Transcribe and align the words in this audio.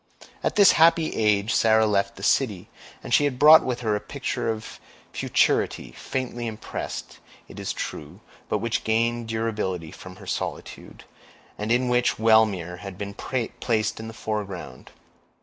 At 0.43 0.55
this 0.55 0.71
happy 0.71 1.13
age 1.15 1.53
Sarah 1.53 1.85
left 1.85 2.15
the 2.15 2.23
city, 2.23 2.69
and 3.03 3.13
she 3.13 3.25
had 3.25 3.37
brought 3.37 3.63
with 3.63 3.81
her 3.81 3.95
a 3.95 3.99
picture 3.99 4.49
of 4.49 4.79
futurity, 5.13 5.91
faintly 5.91 6.47
impressed, 6.47 7.19
it 7.47 7.59
is 7.59 7.71
true, 7.71 8.19
but 8.49 8.57
which 8.57 8.83
gained 8.83 9.27
durability 9.27 9.91
from 9.91 10.15
her 10.15 10.25
solitude, 10.25 11.03
and 11.55 11.71
in 11.71 11.87
which 11.87 12.17
Wellmere 12.17 12.77
had 12.77 12.97
been 12.97 13.13
placed 13.13 13.99
in 13.99 14.07
the 14.07 14.15
foreground. 14.15 14.89